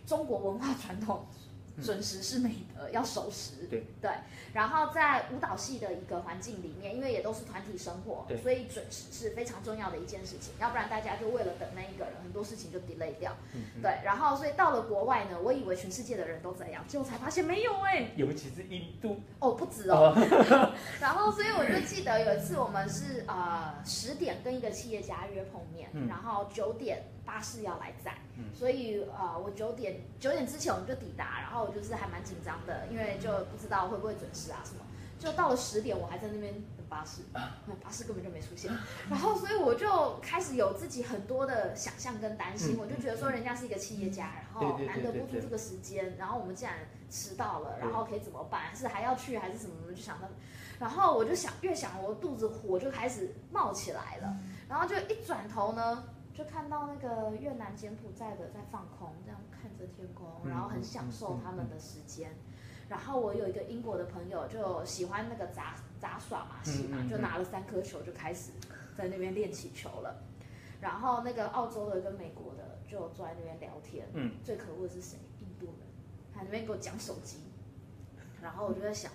[0.06, 1.26] 中国文化传统。
[1.82, 3.66] 准时是美德，要守时。
[3.68, 4.10] 对对，
[4.56, 10.54] 然后在舞蹈系的一个环境里面，因为也都是团体生活，对所以准时是非常重要的一件事情。
[10.58, 13.36] 要不然大家就为了等那一个人，很多事情就 delay 掉。
[13.82, 20.16] 对，然后所以到了国外呢，我以为全世界的人都这样，结果才发现没有哎、欸，尤其是印度哦，不止哦。
[20.98, 28.14] 然后所以我就记得有一次我们是呃十点跟一个企业家约碰面，嗯、然后九点巴士要来载。
[28.52, 34.80] 所以呃，我九点九点之前我们就抵达，然后我就是还蛮紧张的，因为就不知道会不会准时啊什么。
[35.18, 38.70] 就到了十点，我还在那边等巴士，那巴士根本就没出现。
[39.08, 46.76] 然后所以我就开始有自己很多的想象跟担心，我就觉得说人家是一个企业家，然后难得播出这个时间，然后我们竟然
[47.10, 48.76] 迟到了，然后可以怎么办？
[48.76, 49.74] 是还要去还是什么？
[49.86, 50.28] 我就想到，
[50.78, 54.36] 然后我就想越想我肚子火就开始冒起来了，
[54.68, 56.04] 然后就一转头呢。
[56.34, 62.36] 就看到那个越南柬埔寨的在放空，这样看着天空，然后很享受他们的时间。
[62.88, 68.50] 然后我有一个英国的朋友，就喜欢那个杂杂耍嘛戏嘛，就拿了三颗球就开始
[68.96, 70.22] 在那边练起球了。
[70.80, 74.06] 然后那个澳洲的跟美国的就坐在那边聊天。
[74.14, 75.16] 嗯，最可恶的是谁？
[75.40, 75.86] 印度人，
[76.34, 77.38] 他那边给我讲手机。
[78.42, 79.10] 然后我就在想。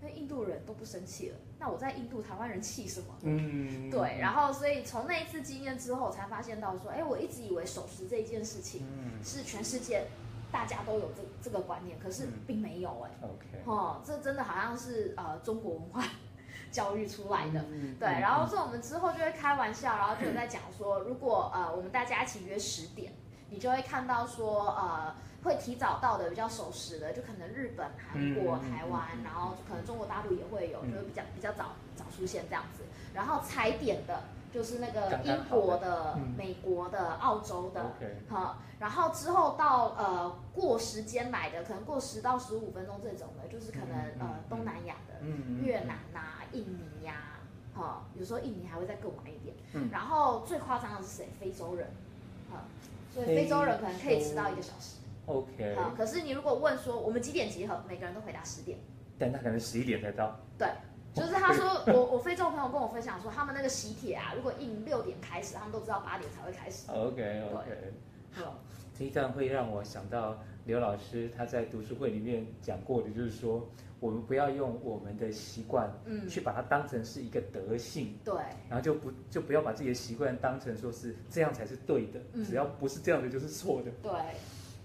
[0.00, 3.06] 那印度人都不生气了，那我在印度台湾人气什么？
[3.22, 4.16] 嗯，对。
[4.20, 8.86] 然后，所以从那一次经验之后，才发现到说，哎，我一直以为守时这一件事情，
[9.24, 10.06] 是全世界
[10.50, 13.26] 大家都有这这个观念，可是并没有哎、欸。
[13.26, 16.02] OK，哦，这真的好像是呃中国文化
[16.70, 17.64] 教育出来的。
[17.70, 23.12] 嗯、对，然后所以我们之后就会开玩笑，然后就在讲说，如果呃我们大家一起约十点，
[23.50, 32.82] 你就会看到说呃会提早到的比较守时的，就可能日本、韩国、台湾，然后可能中国大陆也会有，就会比较比较早早出现这样子。
[33.14, 34.22] 然后踩点的。
[34.52, 37.92] 就是那个英国的、嗯、美国的、澳洲的，
[38.28, 47.40] 好然后之后到呃过时间来的，可能过十到十五分钟这种的，就是可能、嗯、呃东南亚的，嗯、越南呐、啊、印尼呀、
[47.74, 49.54] 啊，哈，有时候印尼还会再更晚一点。
[49.74, 51.28] 嗯、然后最夸张的是谁？
[51.38, 51.88] 非洲人，
[52.50, 52.62] 哈，
[53.12, 54.96] 所以非洲人可能可以迟到一个小时。
[55.26, 55.76] OK。
[55.76, 58.78] 好，可是你如果问说我们几点集合，每个人都回答十点。
[59.18, 60.38] 但他可能十一点才到。
[60.56, 60.68] 对。
[61.18, 66.90] 就是他说，我我非洲朋友跟我分享说，他们那个喜帖啊，如果印六点开始，他们都知道八点才会开始。
[66.90, 67.92] OK OK，
[68.32, 68.58] 好，
[68.98, 73.68] 这一段会让我想到刘老师他在读书会里面讲过的，就是说，
[74.00, 78.34] 我们不要用我们的习惯，嗯，去把它当成是一个德性，对，
[78.68, 84.12] 然后就不就不要把自己的习惯当成说是这样才是对的，只要不是这样的就是错的，对。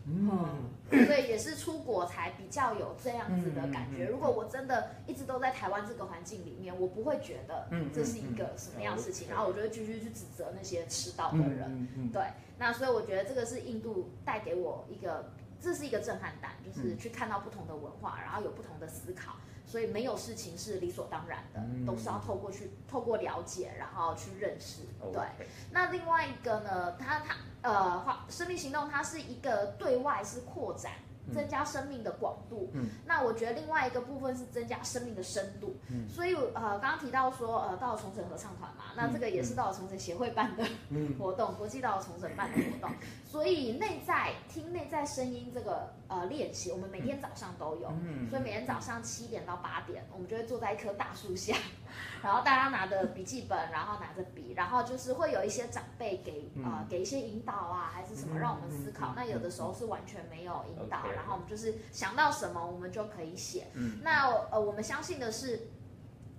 [0.05, 4.05] 嗯，所以也是出国才比较有这样子的感觉。
[4.05, 11.87] 如果我真的一直都在台湾这个环境里面，我不会觉得这是一个什么样的事情，然后我就会继续去指责那些迟到的人。
[12.11, 12.21] 对，
[12.57, 19.35] 那所以我觉得这个是印度带给我一个，这是一个震撼弹，就是去看到不同的文化，然后有不同的思考。
[19.73, 24.83] 所以没有事情是理所当然的，都是要透过去透过了解，然后去认识。
[25.11, 25.23] 对，
[25.71, 30.91] 那另外一个呢，它它呃，生命行动它是一个对外是扩展。
[31.33, 40.65] 增加生命的广度，嗯，那我觉得另外一个部分是增加生命的深度，嗯，所以呃，刚刚提到说呃，到了重整合唱团嘛，那这个也是到了重整协会办的
[41.17, 42.93] 活动，嗯、国际到了重整办的活动，
[43.25, 51.55] 所以内在听内在声音这个呃练习，我们每天早上都有，嗯，所以每天早上七点到八点，我们就会坐在一棵大树下。
[52.23, 59.13] 然后大家拿着笔记本，然后拿着笔，然后就是会有一些长辈给啊、呃、给一些引导啊，还是什么让我们思考。
[59.15, 63.67] 那有的时候是完全没有引导，然后我们就是想到什么我们就可以写。
[64.01, 65.67] 那呃我们相信的是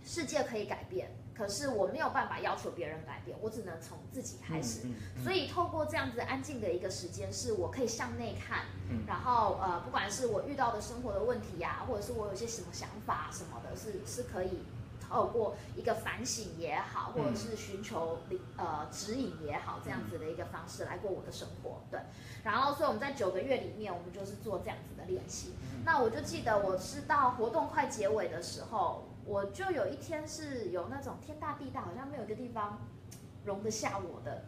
[0.03, 4.83] 世界可以改变，可是我没有办法要求别人改变，我只能从自己开始。
[5.23, 8.67] 所以透过这样子安静的一个时间，是我可以向内看，
[9.07, 14.65] 然后呃不管是我遇到的生活的问题呀、啊，或者是我有些什么想法什么的，是是可以。
[15.07, 18.19] 透过一个反省也好，或者是寻求
[18.57, 22.01] 呃指引也好，这样子的一个方式来过我的生活，对。
[22.43, 25.55] 然后，所以我们在九个月里面，我们就是做这样子的练习。
[25.85, 32.79] 那我就记得，我是到活动快结尾的时候，我就有一天是有那种天大地大，好像没有一个地方
[33.45, 34.45] 容得下我的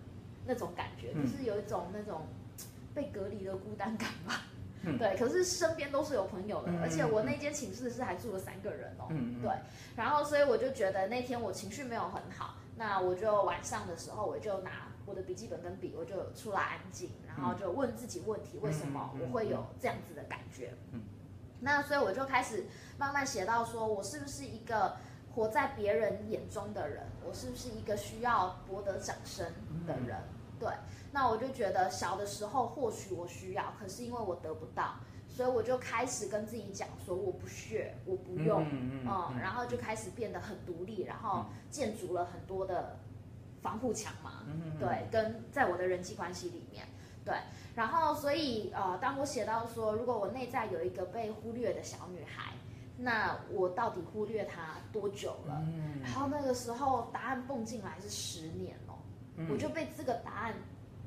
[0.47, 2.27] 那种感觉，就是有一种那种
[2.95, 4.43] 被隔离的孤单感吧。
[4.99, 9.09] 对，可是身边都是有朋友的，而且我那间寝室是还住了三个人哦。
[9.43, 9.51] 对，
[9.97, 20.73] 然后所以我就觉得那天我情绪没有很好，那我就晚上的时候我就拿我的笔记本跟笔，我就出来安静，然后就问自己问题：为什么我会有这样子的感觉？
[21.61, 22.65] 那所以我就开始
[22.99, 24.97] 慢慢写到说，我是不是一个
[25.35, 27.05] 活在别人眼中的人？
[27.27, 29.47] 我是不是一个需要博得掌声
[29.87, 30.17] 的人？
[30.59, 30.69] 对。
[31.13, 34.97] 那我就觉得小的时候或许我需要，可是因为我得不到，
[35.29, 42.99] 所以我就开始跟自己讲说我不屑，我不用，嗯，嗯，嗯，嗯，然后就开始变得很独立，然后建筑了很多的
[43.63, 46.87] 防护墙嘛，嗯对，跟在我的人际关系里面，
[47.27, 47.35] 对，
[47.75, 52.53] 然后所以呃，当我写到说如果我内在有一个被忽略的小女孩，
[52.97, 55.61] 那我到底忽略她多久了？
[55.67, 58.97] 嗯，然后那个时候答案蹦进来是十年哦，
[59.51, 60.55] 我就被这个答案。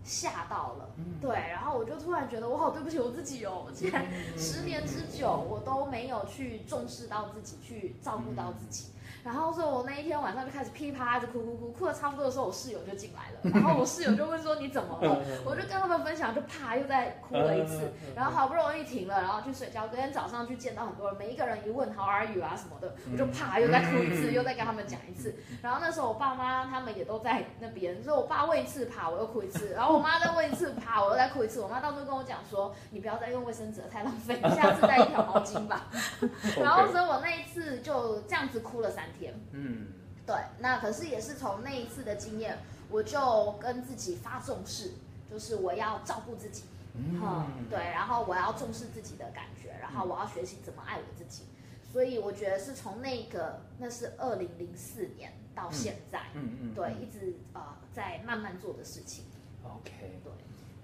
[0.02, 0.90] 吓到了，
[1.22, 4.04] 对，然后我就突然觉得我好对不起我自己哦，竟然
[4.38, 8.88] 十年之久我都没有去重视到自己，去照顾到自己。
[9.24, 13.52] 然后所以我那一天晚上就开始噼啪一直哭哭哭，哭的差不多的时候，我室友就进来了。
[13.54, 15.22] 然后我室友就问说你怎么了？
[15.46, 17.92] 我就跟他们分享，就啪又再哭了一次。
[18.16, 19.88] 然后好不容易停了，然后去睡觉。
[19.88, 25.36] 隔天早上去见到很多人，每一个人一问 How are you 啊什么的，我就啪又再哭一次，又再跟他们讲一次。
[25.62, 31.60] 然后那时候我爸妈他们也都在那边，所以我爸 问一次啪我又哭一次，然后我妈再问一次啪我又再哭一次。
[31.60, 35.88] 我妈到时候跟我讲说你不要再用卫生纸了，太浪费，你下次带一条毛巾吧。
[36.62, 39.34] 然后所以我那一次就这样子哭了三天。
[39.52, 39.88] 嗯，
[40.26, 42.58] 对，那可是也是从那一次的经验，
[42.90, 44.92] 我就跟自己发重视，
[45.30, 46.64] 就是我要照顾自己，
[46.96, 51.44] 嗯，对，然后我要重视自己的感觉，然后我要学习怎么爱我自己，
[51.92, 57.62] 所以我觉得是从那个那是二零零四年到现在，嗯嗯，对，一直呃
[57.94, 59.26] 在慢慢做的事情。
[59.64, 59.92] OK，
[60.24, 60.32] 对，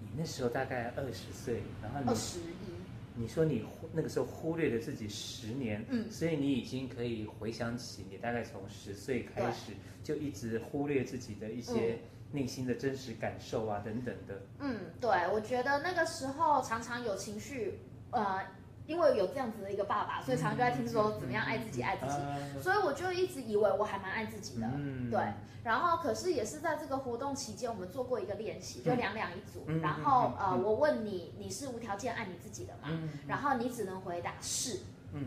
[0.00, 2.75] 你那时候大概二十岁，然后二十一。
[3.16, 9.72] 你说你那个时候忽略了自己十年，嗯，所以你已经可以回想起你大概从十岁开始
[10.04, 11.98] 就一直忽略自己的一些
[12.30, 14.40] 内心的真实感受啊等等的。
[14.58, 17.78] 嗯，对，我觉得那个时候常常有情绪，
[18.10, 18.44] 呃。
[18.86, 24.70] 因为有这样子的一个爸爸，所以常常就在听说怎么样爱自己，爱自己，所以我就一直以为我还蛮爱自己的，
[25.10, 25.20] 对。
[25.64, 29.64] 然后可是也是在这个活动期间，我们做过一个练习，就两两一组。
[29.82, 32.96] 然后呃，我问你，你是无条件爱你自己的吗？
[33.26, 34.78] 然后你只能回答是，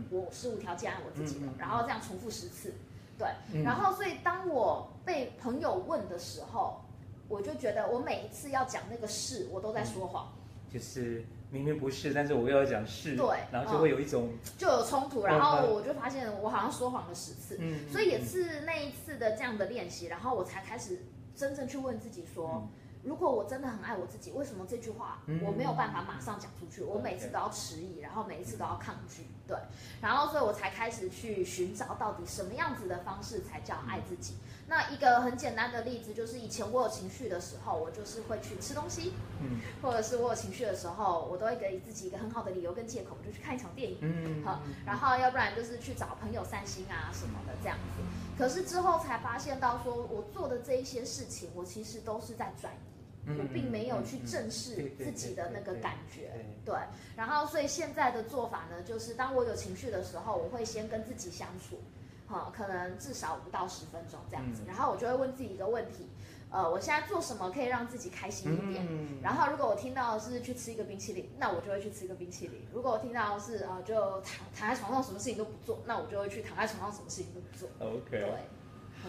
[0.08, 1.46] 我是无条件爱我自己的。
[1.58, 2.72] 然后这样重复十次，
[3.18, 3.62] 对。
[3.62, 6.80] 然后所以当我被朋友问的时候，
[7.28, 10.32] 我就觉得我每一次要讲那个是，我都在说谎，
[10.72, 11.22] 就是。
[11.50, 21.00] 明明不是，但是我又要讲是，对，然后就会有一种、嗯、就有冲突，然后我就发现我好像说谎了十次，嗯，所以也是那一次的这样的练习，然后我才开始
[21.34, 22.50] 真正去问自己说。
[22.54, 22.68] 嗯
[23.02, 26.82] 如果我真的很爱我自己，为什么这句话我没有办法马上讲出去？
[26.82, 29.56] 我每次都要迟疑，然后每一次都要抗拒，对，
[30.00, 34.34] 然后所以我才开始去寻找到底什么样子的方式才叫爱自己。
[34.68, 48.02] 那一个很简单的例子就是，以前我有情绪的时候，我就是会去吃东西，嗯，或者是我有情绪的时候，我都会给自己一个很好的理由跟借口，就去看一场电影，嗯，好，然后要不然就是去找朋友散心啊什么的这样子。
[48.38, 52.89] 可是之后才发现到，说我做的这一些事情，我其实都是在转移。
[53.26, 56.32] 我并没有去正视自己的那个感觉，
[56.64, 56.74] 对。
[57.16, 61.78] 然后，所以现在的做法呢，就是当我有情绪的时候，我会先跟自己相处，
[62.26, 64.62] 哈，可能至少五到十分钟这样子。
[64.66, 66.08] 然后我就会问自己一个问题，
[66.50, 68.86] 呃，我现在做什么可以让自己开心一点？
[69.22, 72.62] 然后，如果我听到是去吃一个冰淇淋，那我就会去吃一个冰淇淋。
[72.72, 77.68] 如果我听到的是呃，就躺躺在床上什么事情都不做，那我就会去躺在床上什么事情都不做。
[77.80, 78.34] OK，对，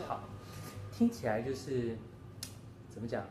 [0.05, 0.22] 好，
[0.91, 1.97] 听起来就是
[2.89, 3.26] 怎么讲？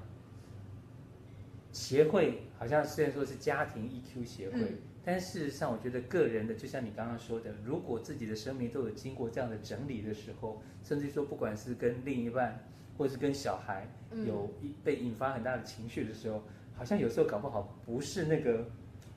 [1.73, 12.59] 协会好像虽然说是家庭 EQ 协会，嗯、但事实上，我觉得个人的，就像你刚刚说的，如果自己的生命都有经过这样的整理的时候，甚至说不管是跟另一半，
[12.99, 13.87] 或是跟小孩，
[14.27, 14.53] 有
[14.83, 16.43] 被引发很大的情绪的时候，嗯、
[16.77, 18.67] 好像有时候搞不好不是那个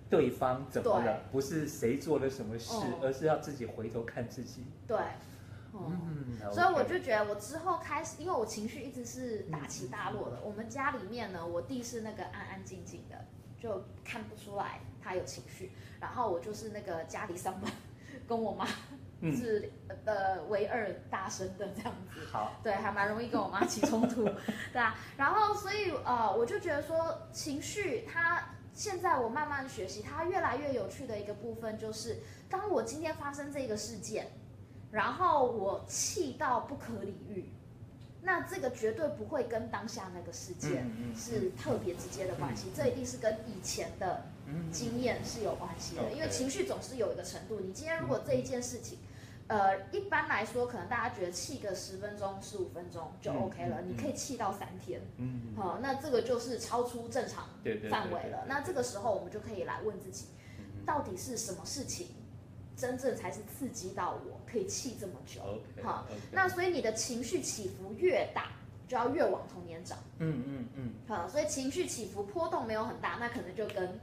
[0.09, 4.63] 对方怎么了，不是谁做了什么事，哦、而是要自己回头看自己。
[4.87, 4.97] 对。
[5.76, 10.39] 嗯，所以我就觉得我之后开始，因为我情绪一直是大起大落的。
[10.43, 13.26] 我们家里面呢，我弟是那个安安静静的，
[13.57, 15.71] 就看不出来他有情绪。
[15.99, 17.71] 然后我就是那个家里上班，
[18.28, 18.67] 跟我妈
[19.36, 19.71] 是
[20.05, 22.19] 呃唯二大声的这样子。
[22.32, 24.26] 好，对，还蛮容易跟我妈起冲突，
[24.71, 24.95] 对啊。
[25.17, 34.28] 然后所以呃，我就觉得说情绪，它现在我慢慢学习，它越来越有趣的一个部分就是，当我今天发生这个事件。
[34.93, 37.49] 然后我气到不可理喻，
[38.21, 40.87] 那这个绝对不会跟当下那个事件
[41.17, 44.23] 是特别直接的关系，这一定是跟以前的
[44.71, 46.11] 经验是有关系的。
[46.11, 48.99] 因为情绪总是有一个程度，你今天如果这一件事情，
[49.47, 57.49] 呃，一般来说可能大家觉得气个十分钟、十五分钟就 OK 了，你可以气到三天，嗯，好，那这个就是超出正常
[57.89, 58.45] 范围了。
[58.47, 60.27] 那这个时候我们就可以来问自己，
[60.85, 62.09] 到底是什么事情？
[62.76, 65.41] 真正才是刺激到我，可以气这么久。
[65.84, 68.47] 好，那所以你的情绪起伏越大，
[68.88, 69.97] 就要越往童年长。
[70.19, 70.93] 嗯嗯嗯。
[71.07, 73.99] 好，所以情绪起伏波动没有很大，那可能就跟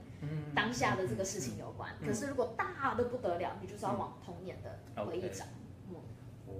[0.55, 1.91] 当下的这个事情有关。
[2.05, 5.47] 可是如果大的不得了，你就是要往童年的回忆长。
[5.89, 5.97] 嗯。
[6.47, 6.53] 哦，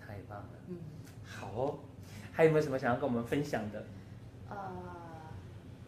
[0.00, 0.50] 太棒了。
[0.68, 0.78] 嗯。
[1.24, 1.78] 好哦，
[2.32, 3.84] 还有没有什么想要跟我们分享的？
[4.48, 4.56] 呃，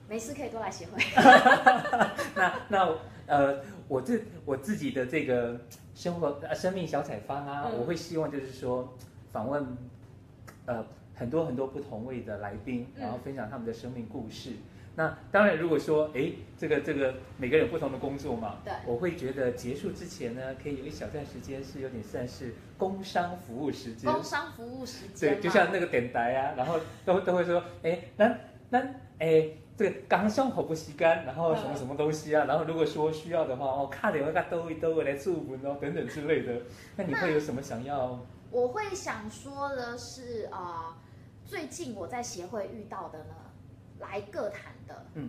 [0.09, 1.03] 没事可以多来协会。
[2.37, 2.97] 那那
[3.37, 3.61] 呃。
[3.89, 5.61] 我自我自己的这个
[5.95, 8.91] 生活呃生命小采访啊，嗯、我会希望就是说
[9.31, 9.67] 访问
[10.65, 10.83] 呃
[11.15, 14.53] 很多很多不同位的来宾，然后分享他们的生命故事。
[14.53, 14.57] 嗯、
[14.95, 24.11] 那当然，如果说哎这个这个每个人有不同的工作嘛，对，我会觉得结束之前呢，可以有一小段时间是有点算是工商服务时间。
[24.11, 25.35] 工商服务时间。
[25.35, 28.35] 对，就像那个点台啊，然后都都会说哎那
[28.71, 28.79] 那
[29.19, 29.51] 哎。
[29.51, 36.63] 这个刚上好不吸干，然后什么什么东西啊，然后如果说需要的话，哦，卡点会再兜一兜来助文哦，等等之类的。
[36.97, 38.19] 那你会有什么想要？
[38.51, 40.95] 我会想说的是啊、呃，
[41.45, 43.35] 最近我在协会遇到的呢，
[43.99, 45.29] 来个谈的，嗯。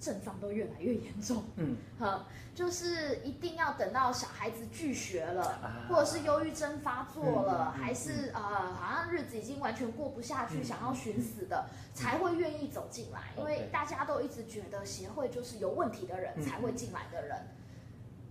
[0.00, 13.32] 症状都越来越严重，嗯， 哈，就是一定要等到小孩子拒学了，啊、或者是忧郁症发作了，嗯、还是啊、呃，好像日子已经完全过不下去，嗯、想要寻死的，嗯、才会愿意走进来。
[13.36, 17.36] 嗯、因为大家都一直觉得协会就是有问题的人才会进来的人。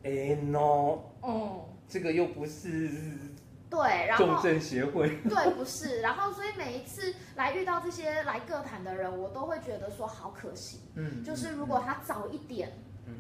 [0.03, 2.91] 哎，no，嗯，这个又不是。
[3.75, 5.09] 对，然后重症协会。
[5.27, 12.71] 对，不是，然后所以每一次来遇到这些来个谈的人，我都会觉得说好可惜，嗯，就是如果他早一点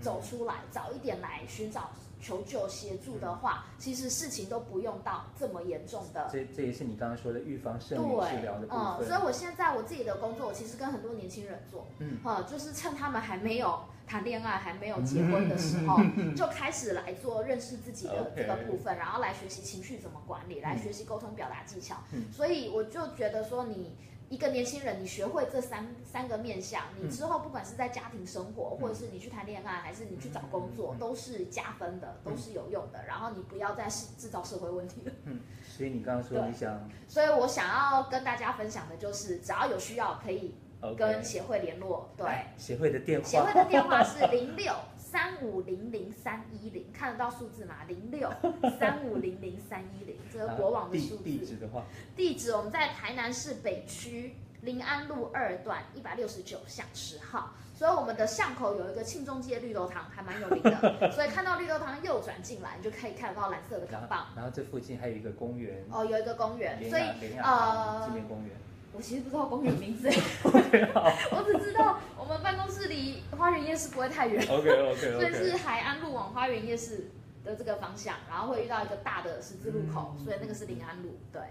[0.01, 1.91] 走出来，早一点来寻找
[2.21, 6.27] 求救协助的话，其实事情都不用到这么严重的。
[6.31, 8.79] 这这也是你刚刚说的预防胜于治疗的部分。
[8.99, 12.17] 嗯，所以我现在我自己的工作，我其实跟很多年轻人做，嗯，
[12.49, 15.99] 就是趁他们还没有谈恋爱、还没有结婚的时候，
[16.35, 21.95] 就开始来做认识自己的这个部分，然后来学习情绪怎么管理，来学习沟通表达技巧。
[22.31, 23.95] 所以我就觉得说你。
[24.29, 33.05] 一个年轻人，你学会这三三个面相，你之后不管是在家庭生活，或者是你去谈恋爱，还是你去找工作，都是加分的，都是有用的。
[33.05, 35.11] 然后你不要再是制造社会问题了。
[35.25, 40.55] 嗯，所以你刚刚说你想，所以我想要跟大家分享的就是，只要有需要可以
[40.97, 42.09] 跟协会联络。
[42.17, 44.73] 对，协会的电话，协会的电话是零六。
[45.15, 47.75] 三五零零三一零，看得到数字吗？
[47.87, 48.29] 零六
[48.77, 51.23] 三五零零三一零，这个国网的数字。
[51.23, 51.85] 地址的话，
[52.17, 61.09] 地址我们在台南市北区临安路二段一百六十九巷十号，所以我们的巷口有一个庆中街绿豆汤，还蛮有名的。
[61.15, 64.27] 所以看到绿豆汤右转进来，你就可以看得到蓝色的扛棒。
[64.35, 65.81] 然后这附近还有一个公园。
[65.89, 67.03] 哦，有一个公园，所以
[67.41, 68.53] 呃，纪念公园。
[68.95, 70.07] 我其实不知道公园名字
[70.43, 74.41] 我只知道我们办公室离花园夜市不会太远。
[74.49, 75.11] OK OK OK。
[75.19, 77.09] 所以是海安路往花园夜市
[77.43, 81.17] 的这个方向，然后会遇到一个大的十字路口，所以那个是临安路。
[81.33, 81.41] 对。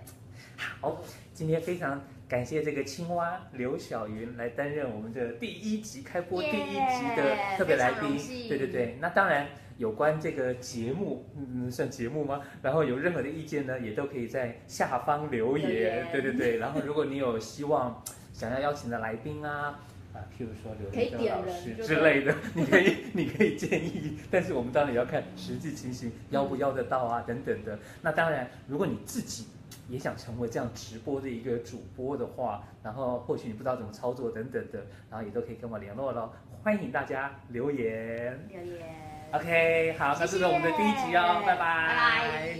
[0.56, 8.16] 好，今天非常感谢这个青蛙刘晓云来担任我们的第一集开播第一集的特别来宾。
[8.48, 9.46] 对对对，那当然。
[9.76, 12.40] 有关这个节目，嗯，算节目吗？
[12.62, 16.06] 然后有任何的意见呢，也都可以在下方留言。
[16.12, 16.58] 对对对。
[16.58, 18.02] 然后如果你有希望
[18.32, 19.80] 想要邀请的来宾啊，
[20.12, 24.18] 啊，譬如说刘立正老师之类的， 你可以你可以建议。
[24.30, 27.78] 但是我们当然也要看实际情形，邀不邀得到啊，等等的。
[28.00, 29.46] 那当然，如果你自己
[29.88, 36.30] 也想成为这样直播的一个主播的话，然后或许你不知道怎么操作等等的，然后也都可以跟我联络喽。
[36.62, 38.38] 欢迎大家留言。
[38.48, 39.13] 留言。
[39.34, 41.56] OK，好，那这是我们的第一集哦，拜拜。
[41.56, 42.58] 拜拜。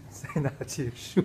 [0.08, 1.22] 在哪结束？